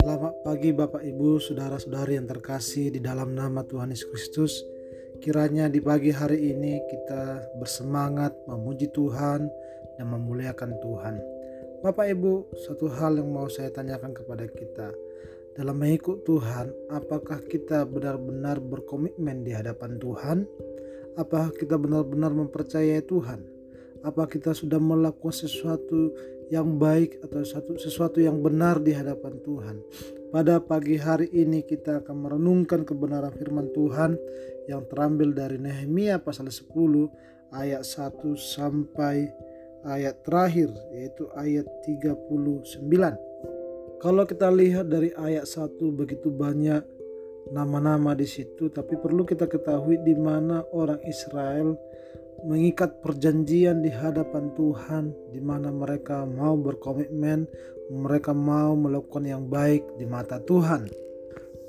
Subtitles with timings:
[0.00, 4.64] Selamat pagi Bapak Ibu, saudara-saudari yang terkasih di dalam nama Tuhan Yesus Kristus.
[5.20, 9.44] Kiranya di pagi hari ini kita bersemangat memuji Tuhan
[10.00, 11.20] dan memuliakan Tuhan.
[11.84, 14.96] Bapak Ibu, satu hal yang mau saya tanyakan kepada kita.
[15.52, 20.48] Dalam mengikut Tuhan, apakah kita benar-benar berkomitmen di hadapan Tuhan?
[21.20, 23.57] Apakah kita benar-benar mempercayai Tuhan?
[24.06, 26.14] Apa kita sudah melakukan sesuatu
[26.48, 29.76] yang baik atau satu sesuatu yang benar di hadapan Tuhan.
[30.28, 34.16] Pada pagi hari ini kita akan merenungkan kebenaran firman Tuhan
[34.68, 36.68] yang terambil dari Nehemia pasal 10
[37.52, 39.28] ayat 1 sampai
[39.88, 42.76] ayat terakhir yaitu ayat 39.
[43.98, 46.84] Kalau kita lihat dari ayat 1 begitu banyak
[47.48, 51.72] nama-nama di situ tapi perlu kita ketahui di mana orang Israel
[52.46, 57.48] mengikat perjanjian di hadapan Tuhan di mana mereka mau berkomitmen,
[57.90, 60.86] mereka mau melakukan yang baik di mata Tuhan.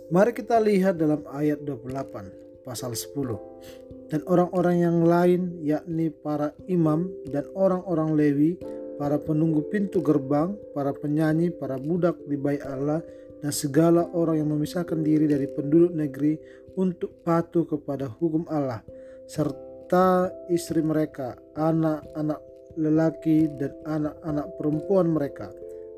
[0.09, 4.09] Mari kita lihat dalam ayat 28 pasal 10.
[4.09, 8.51] Dan orang-orang yang lain yakni para imam dan orang-orang Lewi,
[8.97, 13.05] para penunggu pintu gerbang, para penyanyi, para budak di bait Allah
[13.39, 16.35] dan segala orang yang memisahkan diri dari penduduk negeri
[16.75, 18.83] untuk patuh kepada hukum Allah
[19.29, 22.37] serta serta istri mereka, anak-anak
[22.77, 25.49] lelaki dan anak-anak perempuan mereka.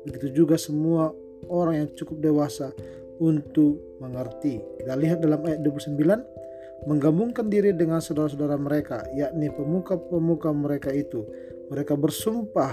[0.08, 1.12] Begitu juga semua
[1.52, 2.72] orang yang cukup dewasa
[3.20, 4.64] untuk mengerti.
[4.80, 6.08] Kita lihat dalam ayat 29,
[6.88, 11.28] menggabungkan diri dengan saudara-saudara mereka, yakni pemuka-pemuka mereka itu.
[11.68, 12.72] Mereka bersumpah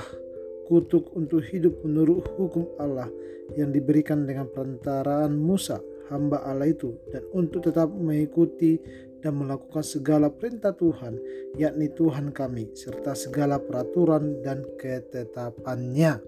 [0.72, 3.12] kutuk untuk hidup menurut hukum Allah
[3.60, 8.80] yang diberikan dengan perantaraan Musa, hamba Allah itu, dan untuk tetap mengikuti
[9.20, 11.20] dan melakukan segala perintah Tuhan,
[11.60, 16.20] yakni Tuhan kami, serta segala peraturan dan ketetapannya.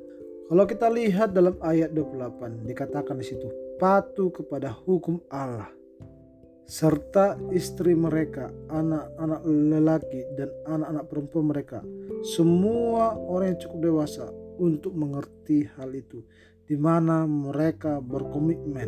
[0.51, 3.47] Kalau kita lihat dalam ayat 28 dikatakan di situ
[3.79, 5.71] patuh kepada hukum Allah
[6.71, 11.83] serta istri mereka, anak-anak lelaki dan anak-anak perempuan mereka,
[12.23, 16.23] semua orang yang cukup dewasa untuk mengerti hal itu,
[16.63, 18.87] di mana mereka berkomitmen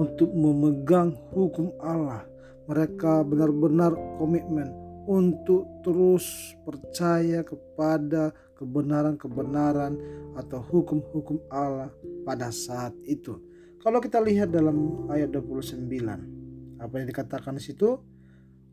[0.00, 2.24] untuk memegang hukum Allah
[2.70, 4.70] mereka benar-benar komitmen
[5.10, 9.98] untuk terus percaya kepada kebenaran-kebenaran
[10.38, 11.90] atau hukum-hukum Allah
[12.22, 13.42] pada saat itu.
[13.82, 17.98] Kalau kita lihat dalam ayat 29, apa yang dikatakan di situ?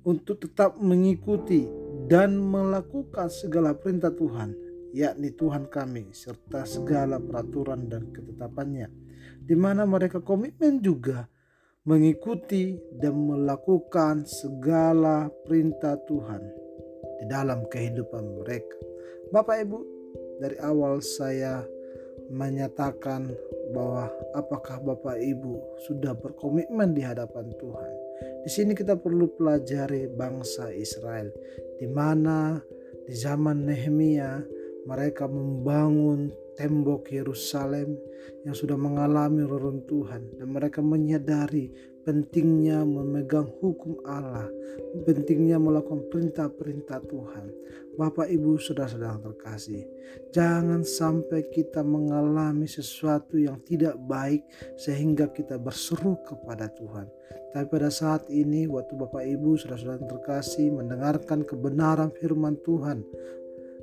[0.06, 1.66] Untuk tetap mengikuti
[2.06, 4.53] dan melakukan segala perintah Tuhan,
[4.94, 8.88] yakni Tuhan kami, serta segala peraturan dan ketetapannya,
[9.41, 11.28] di mana mereka komitmen juga
[11.87, 16.43] mengikuti dan melakukan segala perintah Tuhan
[17.23, 18.75] di dalam kehidupan mereka.
[19.31, 19.79] Bapak Ibu,
[20.43, 21.63] dari awal saya
[22.27, 23.31] menyatakan
[23.71, 27.93] bahwa apakah Bapak Ibu sudah berkomitmen di hadapan Tuhan.
[28.43, 31.31] Di sini kita perlu pelajari bangsa Israel
[31.79, 32.59] di mana
[33.07, 34.43] di zaman Nehemia
[34.83, 37.95] mereka membangun tembok Yerusalem
[38.44, 41.69] yang sudah mengalami reruntuhan dan mereka menyadari
[42.07, 44.47] pentingnya memegang hukum Allah,
[45.03, 47.46] pentingnya melakukan perintah-perintah Tuhan.
[48.00, 49.84] Bapak Ibu sudah sedang terkasih,
[50.31, 54.47] jangan sampai kita mengalami sesuatu yang tidak baik
[54.79, 57.12] sehingga kita berseru kepada Tuhan.
[57.51, 63.03] Tapi pada saat ini waktu Bapak Ibu sudah sedang terkasih mendengarkan kebenaran firman Tuhan,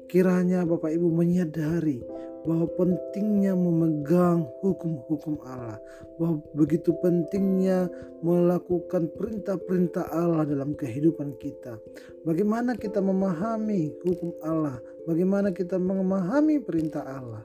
[0.09, 2.01] kiranya Bapak Ibu menyadari
[2.45, 5.81] bahwa pentingnya memegang hukum-hukum Allah,
[6.21, 7.89] bahwa begitu pentingnya
[8.21, 11.81] melakukan perintah-perintah Allah dalam kehidupan kita.
[12.29, 14.77] Bagaimana kita memahami hukum Allah?
[15.09, 17.45] Bagaimana kita memahami perintah Allah?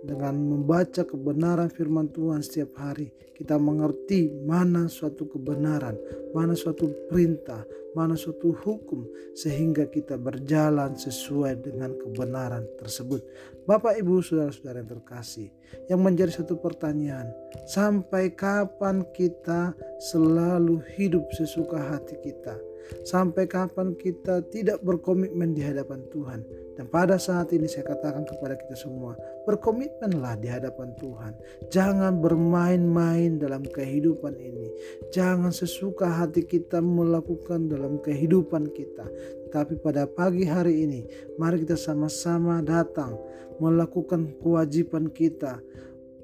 [0.00, 5.96] Dengan membaca kebenaran firman Tuhan setiap hari, kita mengerti mana suatu kebenaran,
[6.36, 7.64] mana suatu perintah,
[7.96, 13.24] mana suatu hukum, sehingga kita berjalan sesuai dengan kebenaran tersebut.
[13.68, 15.48] Bapak, ibu, saudara-saudara yang terkasih,
[15.88, 17.28] yang menjadi satu pertanyaan,
[17.68, 19.72] sampai kapan kita
[20.12, 22.69] selalu hidup sesuka hati kita?
[23.06, 26.42] Sampai kapan kita tidak berkomitmen di hadapan Tuhan?
[26.80, 29.12] Dan pada saat ini saya katakan kepada kita semua,
[29.44, 31.32] berkomitmenlah di hadapan Tuhan.
[31.68, 34.72] Jangan bermain-main dalam kehidupan ini.
[35.12, 39.04] Jangan sesuka hati kita melakukan dalam kehidupan kita.
[39.50, 41.00] Tapi pada pagi hari ini,
[41.36, 43.18] mari kita sama-sama datang
[43.60, 45.60] melakukan kewajiban kita,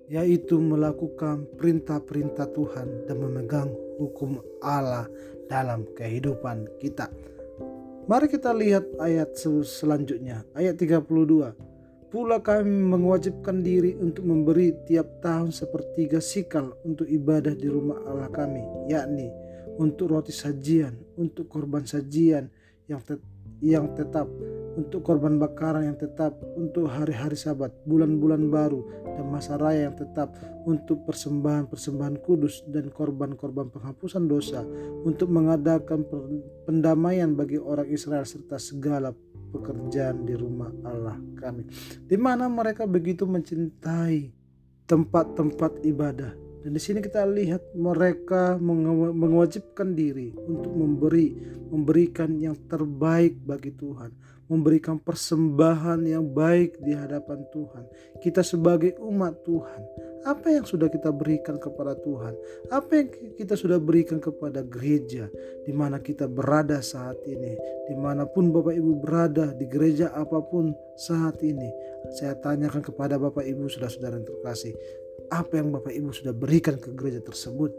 [0.07, 5.11] yaitu melakukan perintah-perintah Tuhan dan memegang hukum Allah
[5.51, 7.11] dalam kehidupan kita.
[8.07, 9.35] Mari kita lihat ayat
[9.67, 11.59] selanjutnya, ayat 32.
[12.07, 18.31] Pula kami mewajibkan diri untuk memberi tiap tahun sepertiga sikal untuk ibadah di rumah Allah
[18.31, 19.27] kami, yakni
[19.83, 22.47] untuk roti sajian, untuk korban sajian
[22.87, 23.19] yang tet
[23.59, 24.31] yang tetap,
[24.77, 28.85] untuk korban bakaran yang tetap, untuk hari-hari sabat, bulan-bulan baru,
[29.17, 30.37] dan masa raya yang tetap,
[30.69, 34.63] untuk persembahan-persembahan kudus dan korban-korban penghapusan dosa,
[35.03, 36.05] untuk mengadakan
[36.69, 39.17] pendamaian bagi orang Israel serta segala
[39.57, 41.65] pekerjaan di rumah Allah kami.
[42.05, 44.31] Di mana mereka begitu mencintai
[44.87, 51.39] tempat-tempat ibadah dan di sini kita lihat mereka mewajibkan diri untuk memberi,
[51.71, 54.11] memberikan yang terbaik bagi Tuhan,
[54.51, 57.87] memberikan persembahan yang baik di hadapan Tuhan.
[58.19, 59.79] Kita sebagai umat Tuhan,
[60.27, 62.35] apa yang sudah kita berikan kepada Tuhan?
[62.75, 65.31] Apa yang kita sudah berikan kepada gereja
[65.63, 67.55] di mana kita berada saat ini?
[67.87, 71.71] Di mana pun Bapak Ibu berada di gereja apa pun saat ini,
[72.19, 74.75] saya tanyakan kepada Bapak Ibu saudara-saudara yang terkasih,
[75.31, 77.73] apa yang Bapak Ibu sudah berikan ke gereja tersebut.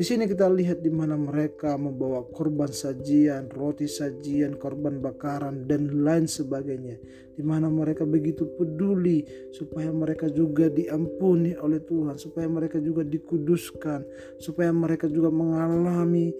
[0.00, 6.00] Di sini kita lihat di mana mereka membawa korban sajian, roti sajian, korban bakaran dan
[6.00, 6.96] lain sebagainya.
[7.36, 14.00] Di mana mereka begitu peduli supaya mereka juga diampuni oleh Tuhan, supaya mereka juga dikuduskan,
[14.40, 16.32] supaya mereka juga mengalami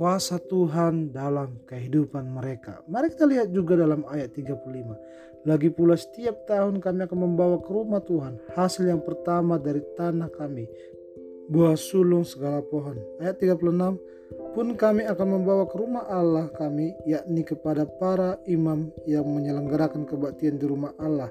[0.00, 2.80] kuasa Tuhan dalam kehidupan mereka.
[2.88, 5.44] Mari kita lihat juga dalam ayat 35.
[5.44, 10.32] Lagi pula setiap tahun kami akan membawa ke rumah Tuhan hasil yang pertama dari tanah
[10.32, 10.64] kami,
[11.52, 12.96] buah sulung segala pohon.
[13.20, 14.00] Ayat 36,
[14.56, 20.56] pun kami akan membawa ke rumah Allah kami, yakni kepada para imam yang menyelenggarakan kebaktian
[20.56, 21.28] di rumah Allah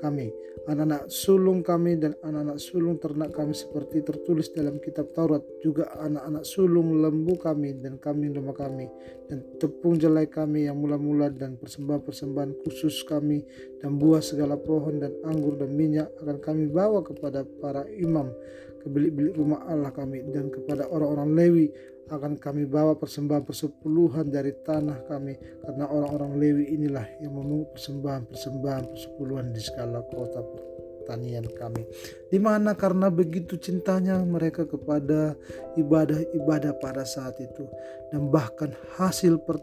[0.00, 0.32] kami,
[0.64, 6.48] anak-anak sulung kami dan anak-anak sulung ternak kami seperti tertulis dalam kitab Taurat, juga anak-anak
[6.48, 8.88] sulung lembu kami dan kambing domba kami,
[9.28, 13.44] dan tepung jelai kami yang mula-mula dan persembahan-persembahan khusus kami.
[13.78, 18.32] Dan buah segala pohon dan anggur dan minyak akan kami bawa kepada para imam.
[18.80, 21.66] Ke bilik-bilik rumah Allah kami dan kepada orang-orang Lewi
[22.10, 28.84] akan kami bawa persembahan persepuluhan dari tanah kami karena orang-orang Lewi inilah yang memungut persembahan-persembahan
[28.90, 31.86] persepuluhan di segala kota pertanian kami.
[32.26, 35.38] Di mana karena begitu cintanya mereka kepada
[35.78, 37.70] ibadah-ibadah pada saat itu
[38.10, 39.62] dan bahkan hasil per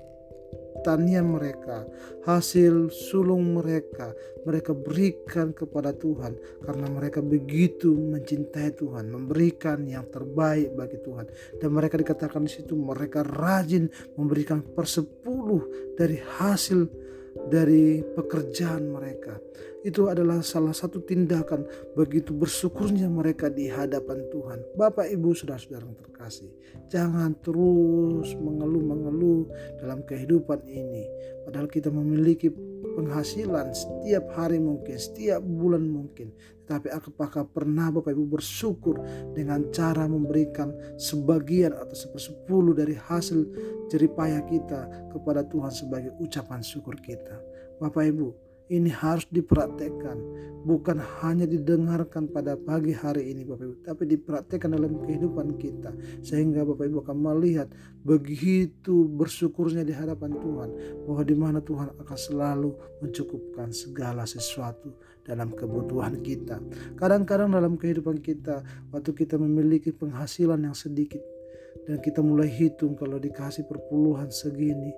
[0.88, 1.84] pertanian mereka,
[2.24, 4.16] hasil sulung mereka,
[4.48, 11.28] mereka berikan kepada Tuhan karena mereka begitu mencintai Tuhan, memberikan yang terbaik bagi Tuhan.
[11.60, 16.88] Dan mereka dikatakan di situ mereka rajin memberikan persepuluh dari hasil
[17.47, 19.39] dari pekerjaan mereka.
[19.85, 21.63] Itu adalah salah satu tindakan
[21.95, 24.59] begitu bersyukurnya mereka di hadapan Tuhan.
[24.75, 26.51] Bapak, Ibu, saudara-saudara yang terkasih,
[26.91, 29.47] jangan terus mengeluh-mengeluh
[29.79, 31.07] dalam kehidupan ini.
[31.47, 32.51] Padahal kita memiliki
[32.99, 36.35] penghasilan setiap hari mungkin, setiap bulan mungkin.
[36.67, 38.99] Tapi apakah pernah Bapak Ibu bersyukur
[39.31, 43.47] dengan cara memberikan sebagian atau sepersepuluh dari hasil
[43.87, 47.39] jeripayah kita kepada Tuhan sebagai ucapan syukur kita.
[47.79, 50.19] Bapak Ibu, ini harus dipraktekkan
[50.67, 55.95] bukan hanya didengarkan pada pagi hari ini Bapak Ibu tapi dipraktekkan dalam kehidupan kita.
[56.19, 57.71] Sehingga Bapak Ibu akan melihat
[58.03, 60.69] begitu bersyukurnya di hadapan Tuhan
[61.07, 64.91] bahwa di mana Tuhan akan selalu mencukupkan segala sesuatu
[65.23, 66.59] dalam kebutuhan kita.
[66.99, 68.59] Kadang-kadang dalam kehidupan kita
[68.91, 71.24] waktu kita memiliki penghasilan yang sedikit
[71.88, 74.91] dan kita mulai hitung kalau dikasih perpuluhan segini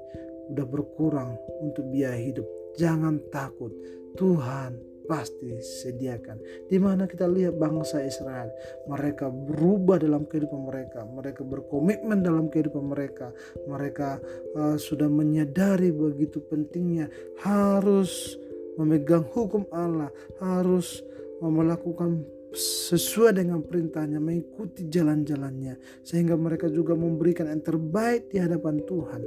[0.50, 3.74] udah berkurang untuk biaya hidup Jangan takut,
[4.20, 6.70] Tuhan pasti sediakan.
[6.70, 8.54] Di mana kita lihat bangsa Israel,
[8.86, 13.34] mereka berubah dalam kehidupan mereka, mereka berkomitmen dalam kehidupan mereka,
[13.66, 14.22] mereka
[14.54, 17.10] uh, sudah menyadari begitu pentingnya
[17.42, 18.38] harus
[18.78, 21.02] memegang hukum Allah, harus
[21.42, 22.24] melakukan
[22.54, 29.22] sesuai dengan perintahnya, mengikuti jalan-jalannya, sehingga mereka juga memberikan yang terbaik di hadapan Tuhan,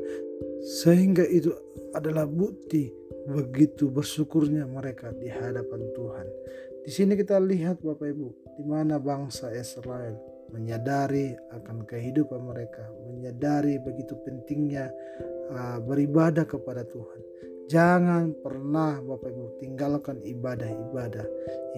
[0.63, 1.51] sehingga itu
[1.91, 2.95] adalah bukti
[3.27, 6.27] begitu bersyukurnya mereka di hadapan Tuhan.
[6.83, 8.29] Di sini kita lihat Bapak Ibu,
[8.59, 10.19] di mana bangsa Israel
[10.51, 14.91] menyadari akan kehidupan mereka, menyadari begitu pentingnya
[15.51, 17.21] uh, beribadah kepada Tuhan.
[17.71, 21.27] Jangan pernah Bapak Ibu tinggalkan ibadah-ibadah,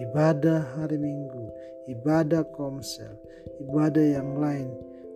[0.01, 1.45] ibadah hari Minggu,
[1.87, 3.13] ibadah komsel,
[3.61, 4.73] ibadah yang lain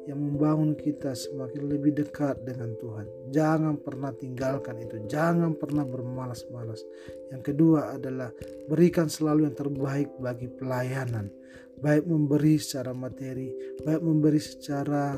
[0.09, 3.05] yang membangun kita semakin lebih dekat dengan Tuhan.
[3.29, 6.81] Jangan pernah tinggalkan itu, jangan pernah bermalas-malas.
[7.29, 8.33] Yang kedua adalah
[8.65, 11.29] berikan selalu yang terbaik bagi pelayanan,
[11.77, 13.53] baik memberi secara materi,
[13.85, 15.13] baik memberi secara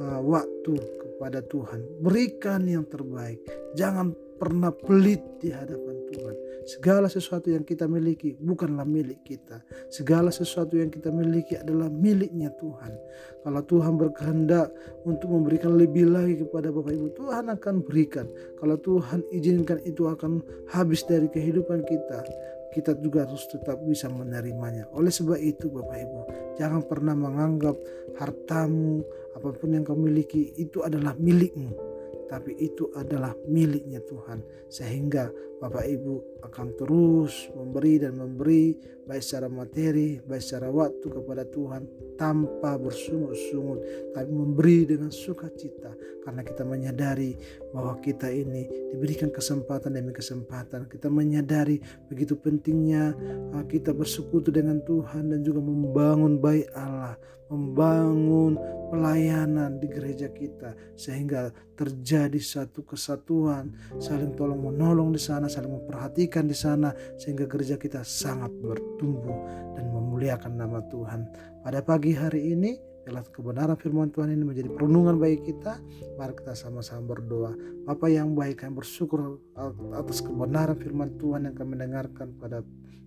[0.00, 2.00] uh, waktu kepada Tuhan.
[2.00, 3.44] Berikan yang terbaik,
[3.76, 6.36] jangan pernah pelit di hadapan Tuhan.
[6.68, 9.64] Segala sesuatu yang kita miliki bukanlah milik kita.
[9.88, 12.92] Segala sesuatu yang kita miliki adalah miliknya Tuhan.
[13.40, 14.68] Kalau Tuhan berkehendak
[15.08, 18.28] untuk memberikan lebih lagi kepada Bapak Ibu, Tuhan akan berikan.
[18.60, 22.20] Kalau Tuhan izinkan itu akan habis dari kehidupan kita,
[22.76, 24.84] kita juga harus tetap bisa menerimanya.
[24.92, 26.20] Oleh sebab itu Bapak Ibu,
[26.60, 27.76] jangan pernah menganggap
[28.20, 29.00] hartamu,
[29.32, 31.90] apa pun yang kau miliki itu adalah milikmu
[32.30, 34.38] tapi itu adalah miliknya Tuhan
[34.70, 35.26] sehingga
[35.60, 38.72] Bapak Ibu akan terus memberi dan memberi
[39.04, 41.84] baik secara materi baik secara waktu kepada Tuhan
[42.16, 45.92] tanpa bersungut-sungut tapi memberi dengan sukacita
[46.24, 47.36] karena kita menyadari
[47.76, 50.88] bahwa kita ini diberikan kesempatan demi kesempatan.
[50.88, 51.76] Kita menyadari
[52.08, 53.12] begitu pentingnya
[53.52, 58.54] uh, kita bersekutu dengan Tuhan dan juga membangun baik Allah membangun
[58.94, 66.46] pelayanan di gereja kita sehingga terjadi satu kesatuan saling tolong menolong di sana saling memperhatikan
[66.46, 71.26] di sana sehingga gereja kita sangat bertumbuh dan memuliakan nama Tuhan.
[71.66, 75.80] Pada pagi hari ini Biarlah kebenaran firman Tuhan ini menjadi perenungan bagi kita.
[76.20, 77.52] Mari kita sama-sama berdoa.
[77.88, 79.40] Bapa yang baik, kami bersyukur
[79.96, 82.60] atas kebenaran firman Tuhan yang kami dengarkan pada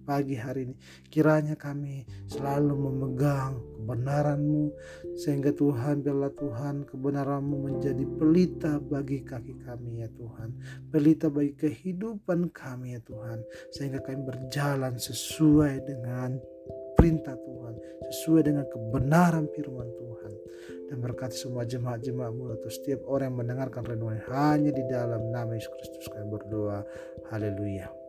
[0.03, 0.75] pagi hari ini.
[1.07, 4.65] Kiranya kami selalu memegang kebenaran-Mu
[5.15, 10.49] sehingga Tuhan biarlah Tuhan kebenaran-Mu menjadi pelita bagi kaki kami ya Tuhan.
[10.91, 13.39] Pelita bagi kehidupan kami ya Tuhan.
[13.71, 16.35] Sehingga kami berjalan sesuai dengan
[17.03, 17.75] perintah Tuhan,
[18.07, 20.31] sesuai dengan kebenaran firman Tuhan.
[20.87, 25.67] Dan berkati semua jemaat-jemaatmu atau setiap orang yang mendengarkan renungan hanya di dalam nama Yesus
[25.75, 26.79] Kristus kami berdoa.
[27.27, 28.02] Haleluya.